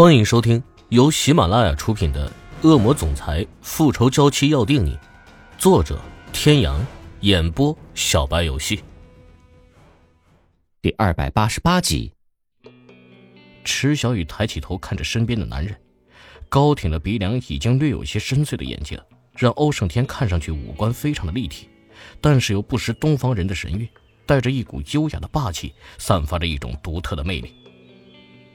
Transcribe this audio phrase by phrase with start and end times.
[0.00, 2.26] 欢迎收听由喜马拉雅出品的
[2.66, 4.92] 《恶魔总裁复仇娇妻要定你》，
[5.58, 6.00] 作者：
[6.32, 6.82] 天阳，
[7.20, 8.82] 演播：小白游戏。
[10.80, 12.14] 第二百八十八集。
[13.62, 15.76] 池小雨抬起头看着身边的男人，
[16.48, 18.98] 高挺的鼻梁已经略有些深邃的眼睛，
[19.36, 21.68] 让欧胜天看上去五官非常的立体，
[22.22, 23.86] 但是又不失东方人的神韵，
[24.24, 27.52] 带着一股优雅的霸气，散发着一种独特的魅力。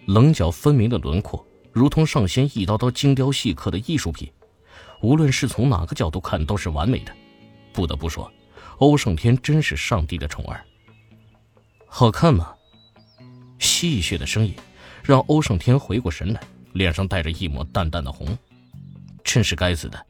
[0.06, 4.32] 棱角分明的轮廓，如同上仙一刀刀精雕细刻的艺术品，
[5.02, 7.12] 无论是从哪个角度看都是完美的。
[7.74, 8.32] 不得不说，
[8.78, 10.64] 欧胜天真是上帝的宠儿。
[11.88, 12.54] 好看吗？
[13.58, 14.54] 戏谑的声音
[15.02, 16.42] 让欧胜天回过神来，
[16.74, 18.38] 脸上带着一抹淡淡的红。
[19.24, 20.06] 真是该死的，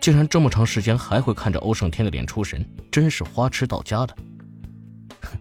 [0.00, 4.16] 竟然这么长时间还会看着欧胜天的脸出神，真是花痴到家了。
[5.22, 5.38] 哼，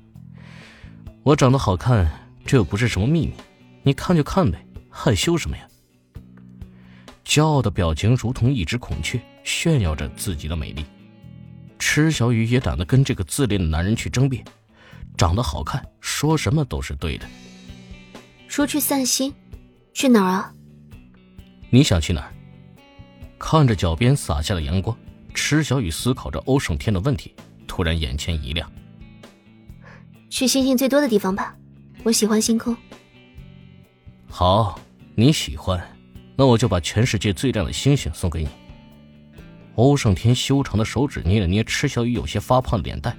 [1.21, 2.09] 我长得好看，
[2.45, 3.33] 这又不是什么秘密。
[3.89, 5.67] 你看就看呗，害羞什么呀？
[7.25, 10.85] 骄傲的表情如同一只孔雀，炫耀着自己的美丽。
[11.79, 14.45] 池小雨也懒得跟这个自恋的男人去争辩，
[15.17, 17.25] 长得好看，说什么都是对的。
[18.47, 19.33] 出去散心，
[19.91, 20.53] 去哪儿啊？
[21.71, 22.31] 你想去哪儿？
[23.39, 24.95] 看着脚边洒下的阳光，
[25.33, 27.33] 池小雨思考着欧胜天的问题，
[27.65, 28.71] 突然眼前一亮。
[30.29, 31.55] 去星星最多的地方吧，
[32.03, 32.77] 我喜欢星空。
[34.29, 34.79] 好，
[35.15, 35.81] 你喜欢，
[36.35, 38.49] 那我就把全世界最亮的星星送给你。
[39.75, 43.17] 欧胜天修长的手指捏了捏池小雨有些发胖的脸蛋，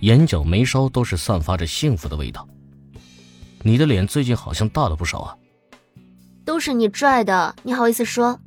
[0.00, 2.48] 眼角眉梢都是散发着幸福的味道。
[3.62, 5.36] 你的脸最近好像大了不少啊。
[6.44, 8.38] 都是你拽的，你好意思说？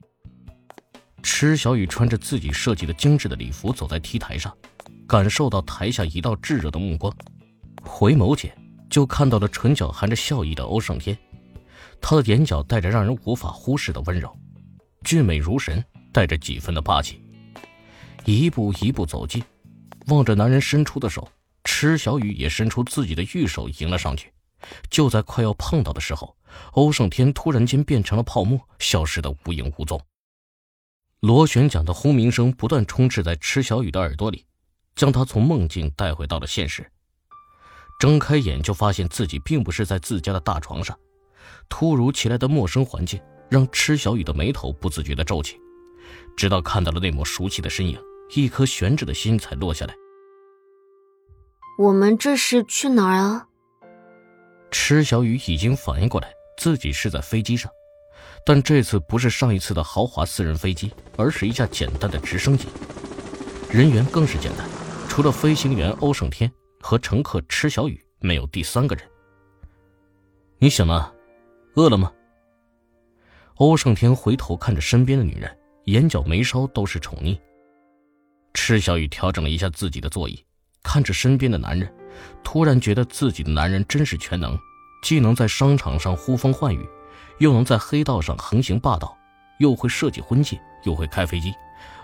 [1.22, 4.52] 池小雨穿着自己设计的精致的礼服走在 T 台上，
[5.08, 7.14] 感受到台下一道炙热的目光，
[7.84, 8.52] 回眸间
[8.90, 11.18] 就看到了唇角含着笑意的欧胜天。
[12.02, 14.36] 他的眼角带着让人无法忽视的温柔，
[15.04, 17.24] 俊美如神，带着几分的霸气。
[18.26, 19.42] 一步一步走近，
[20.08, 21.28] 望着男人伸出的手，
[21.64, 24.34] 池小雨也伸出自己的玉手迎了上去。
[24.90, 26.36] 就在快要碰到的时候，
[26.74, 30.00] 欧胜天突然间变成了泡沫，消失的无影无踪。
[31.22, 34.46] 螺旋桨的轰鸣声不断充斥在池小雨的耳朵里，
[34.96, 36.92] 将他从梦境带回到了现实。
[38.00, 40.98] 睁开眼就发现自己并不是在自家的大床上。
[41.72, 45.60] 突如其来的陌生环境让池小雨的眉头不自觉地皱起，
[46.36, 47.98] 直到看到了那抹熟悉的身影，
[48.36, 49.96] 一颗悬着的心才落下来。
[51.80, 53.48] 我们这是去哪儿啊？
[54.70, 57.72] 池小雨已经反应过来，自己是在飞机上，
[58.46, 62.68] 但这次不是上一次的豪华私人飞机，而是一架简单的直升机，
[63.72, 64.70] 人员更是简单，
[65.08, 66.52] 除了飞行员欧胜天
[66.82, 69.04] 和乘客池小雨，没有第三个人。
[70.60, 71.12] 你醒了。
[71.76, 72.12] 饿了吗？
[73.56, 77.40] 欧胜天回头看着身边的女人，眼角眉梢都是宠溺。
[78.54, 80.44] 池小雨调整了一下自己的座椅，
[80.84, 81.94] 看着身边的男人，
[82.44, 84.58] 突然觉得自己的男人真是全能，
[85.04, 86.86] 既能在商场上呼风唤雨，
[87.40, 89.18] 又能在黑道上横行霸道，
[89.60, 91.54] 又会设计婚戒，又会开飞机，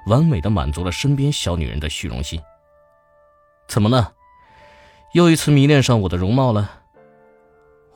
[0.06, 2.40] 完美的满足了身边小女人的虚荣心。
[3.68, 4.14] 怎么了？
[5.14, 6.77] 又一次迷恋上我的容貌了？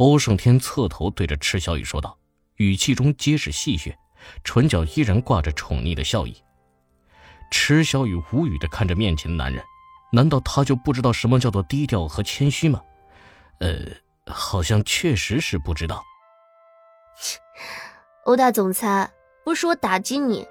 [0.02, 2.18] 欧胜天侧头对着池小雨说道，
[2.56, 3.94] 语气中皆是戏谑，
[4.44, 6.36] 唇角依然挂着宠溺的笑意。
[7.52, 9.64] 池小雨无语的看着面前的男人，
[10.12, 12.82] 难道他就不知道什么叫做低调和谦虚吗？
[13.60, 13.78] 呃，
[14.26, 16.04] 好像确实是不知道。
[18.26, 19.12] 欧大总裁，
[19.46, 20.48] 不是我打击你，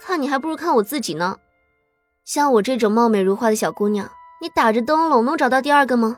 [0.00, 1.36] 看你还不如看我自己呢。
[2.24, 6.16] 像我这种貌美如花的小姑娘，你打着灯笼能找到第二个吗？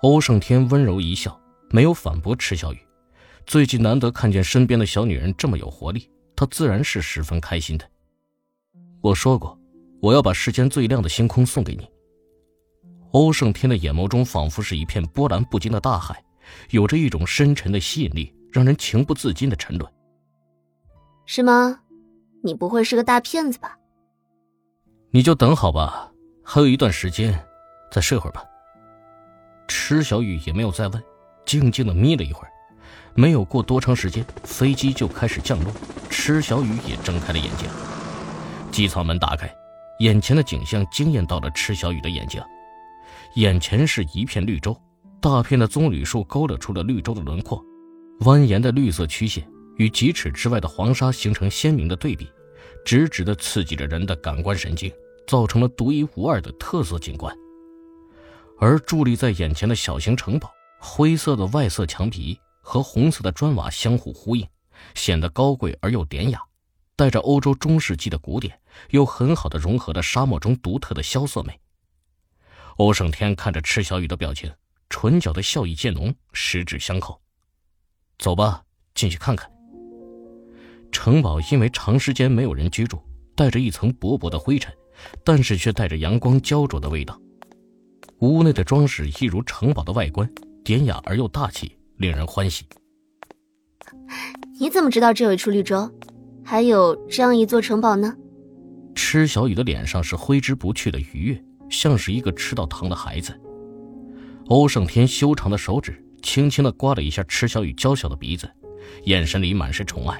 [0.00, 1.38] 欧胜天温柔一笑。
[1.74, 2.78] 没有反驳池小雨，
[3.46, 7.84] 最近难得看见身边的小女人这么有活力，他自然是十分开心的。
[9.00, 9.58] 我说过，
[10.00, 11.84] 我要把世间最亮的星空送给你。
[13.10, 16.24] 欧胜天的眼眸中仿佛是一片波澜不惊的大海，
[16.70, 19.92] 有着一种深沉的吸引力，让人情不自禁的沉沦。
[21.26, 21.80] 是吗？
[22.44, 23.76] 你不会是个大骗子吧？
[25.10, 26.12] 你就等好吧，
[26.44, 27.44] 还有一段时间，
[27.90, 28.44] 再睡会儿吧。
[29.66, 31.02] 池小雨也没有再问。
[31.44, 32.52] 静静的眯了一会儿，
[33.14, 35.72] 没有过多长时间，飞机就开始降落。
[36.10, 37.68] 池小雨也睁开了眼睛，
[38.70, 39.52] 机舱门打开，
[39.98, 42.40] 眼前的景象惊艳到了池小雨的眼睛。
[43.34, 44.80] 眼前是一片绿洲，
[45.20, 47.60] 大片的棕榈树勾勒出了绿洲的轮廓，
[48.20, 49.44] 蜿蜒的绿色曲线
[49.76, 52.28] 与几尺之外的黄沙形成鲜明的对比，
[52.84, 54.92] 直直的刺激着人的感官神经，
[55.26, 57.34] 造成了独一无二的特色景观。
[58.60, 60.48] 而伫立在眼前的小型城堡。
[60.84, 64.46] 灰色的外色墙皮和红色的砖瓦相互呼应，
[64.94, 66.38] 显得高贵而又典雅，
[66.94, 68.60] 带着欧洲中世纪的古典，
[68.90, 71.58] 又很好的融合了沙漠中独特的萧瑟美。
[72.76, 74.52] 欧胜天看着池小雨的表情，
[74.90, 77.18] 唇角的笑意渐浓，十指相扣。
[78.18, 78.62] 走吧，
[78.94, 79.50] 进去看看。
[80.92, 83.02] 城堡因为长时间没有人居住，
[83.34, 84.72] 带着一层薄薄的灰尘，
[85.24, 87.18] 但是却带着阳光焦灼的味道。
[88.18, 90.30] 屋内的装饰一如城堡的外观，
[90.64, 92.64] 典雅而又大气，令人欢喜。
[94.58, 95.90] 你怎么知道这有一处绿洲，
[96.42, 98.16] 还有这样一座城堡呢？
[98.94, 103.38] 池小雨的脸上是挥之不去的愉悦，像是一个吃到糖的孩子。
[104.46, 108.50] 欧胜天修长的手指轻轻的刮了一下池小雨娇小的鼻子，
[109.04, 110.18] 眼神里满是宠爱，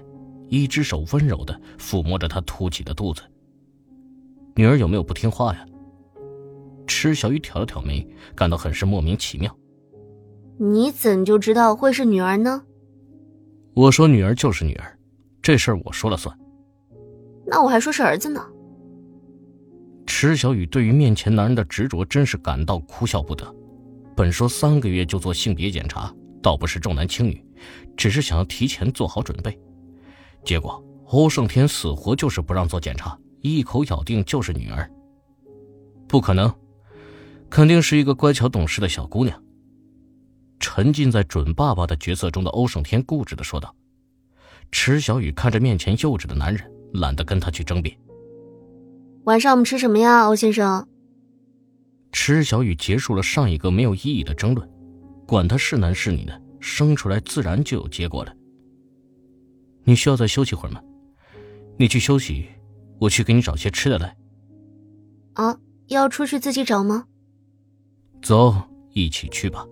[0.51, 3.23] 一只手温柔的抚摸着她凸起的肚子。
[4.57, 5.65] 女儿有没有不听话呀？
[6.87, 9.57] 池小雨挑了挑眉，感到很是莫名其妙。
[10.59, 12.63] 你怎就知道会是女儿呢？
[13.75, 14.99] 我说女儿就是女儿，
[15.43, 16.37] 这事儿我说了算。
[17.45, 18.41] 那我还说是儿子呢。
[20.07, 23.55] 池小雨对于面前男人的执着真是感到哭笑不得。
[24.17, 27.45] 本说三个月就做性别检查，倒不是重男轻女，
[27.97, 29.59] 只是想要提前做好准备。
[30.45, 34.89] 结果欧胜天死活就是不让做检查，一口咬定就是女儿。
[36.07, 36.53] 不可能。
[37.51, 39.41] 肯定是一个乖巧懂事的小姑娘。
[40.59, 43.75] 沉浸在准爸爸的角色中的欧胜天固执的说道。
[44.73, 47.97] 池小雨看着面前幼稚的男人，懒得跟他去争辩。
[49.25, 50.89] 晚上我们吃什么呀，欧先生？
[52.13, 54.69] 池小雨结束了上一个没有意义的争论，
[55.27, 58.35] 管他是男是女的，生出来自然就有结果了。
[59.85, 60.81] 你需要再休息会儿吗？
[61.77, 62.47] 你去休息，
[63.01, 64.17] 我去给你找些吃的来。
[65.35, 65.59] 啊，
[65.89, 67.07] 要出去自己找吗？
[68.23, 68.55] 走，
[68.93, 69.67] 一起去吧。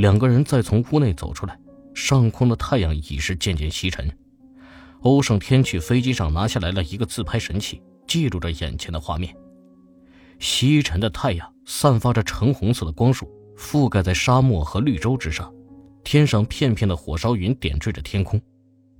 [0.00, 1.60] 两个人再从屋内走出来，
[1.92, 4.10] 上空的太阳已是渐渐西沉。
[5.02, 9.36] 欧胜天去飞机上拿下来了一个自拍神器，记录着眼前的画面。
[10.38, 15.52] 西沉的太阳散发着橙红色的光束，覆盖在沙漠和绿洲之上。
[16.02, 18.40] 天上片片的火烧云点缀着天空。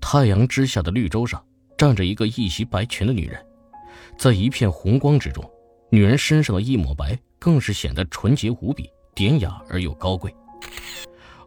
[0.03, 1.43] 太阳之下的绿洲上
[1.79, 3.43] 站着一个一袭白裙的女人，
[4.19, 5.43] 在一片红光之中，
[5.91, 7.19] 女人身上的一抹白。
[7.39, 10.31] 更是显得纯洁无比、典雅而又高贵。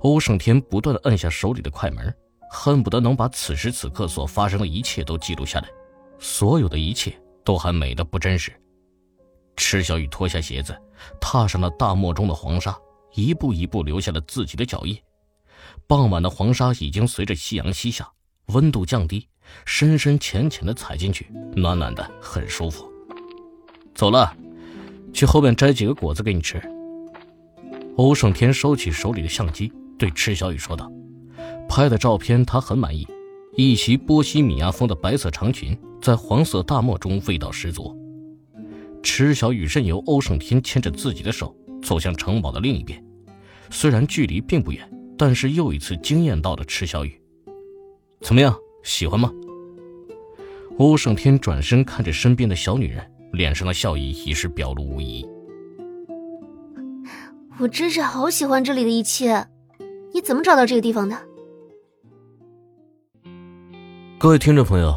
[0.03, 2.13] 欧胜天不断的按下手里的快门，
[2.49, 5.67] 恨不得能把此时此刻所发生的一切都记录下来。
[6.19, 8.51] 所有的一切都还美得不真实。
[9.55, 10.77] 池小雨脱下鞋子，
[11.21, 12.77] 踏上了大漠中的黄沙，
[13.13, 14.97] 一步一步留下了自己的脚印。
[15.87, 18.09] 傍晚的黄沙已经随着夕阳西下，
[18.47, 19.27] 温度降低，
[19.65, 22.91] 深深浅浅的踩进去，暖暖的，很舒服。
[23.95, 24.35] 走了。
[25.13, 26.59] 去后边摘几个果子给你吃。
[27.97, 29.71] 欧胜天收起手里的相机，
[30.03, 30.91] 对池小雨说道
[31.69, 33.07] ：“拍的照片他很满意，
[33.55, 37.97] 一袭波西米亚风的白色长裙，在黄色大漠中味道十足。”
[39.01, 43.01] 池小雨任由欧胜天牵着自己的手走向城堡的另一边，
[43.69, 44.85] 虽然距离并不远，
[45.17, 47.17] 但是又一次惊艳到了池小雨。
[48.19, 48.53] 怎么样，
[48.83, 49.31] 喜欢吗？
[50.79, 53.09] 欧胜天转身看着身边的小女人。
[53.31, 55.25] 脸上的笑意已是表露无遗。
[57.57, 59.47] 我真是好喜欢这里的一切，
[60.13, 61.17] 你怎么找到这个地方的？
[64.19, 64.95] 各位听众朋友，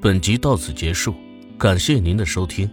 [0.00, 1.14] 本集到此结束，
[1.58, 2.70] 感谢您的收听。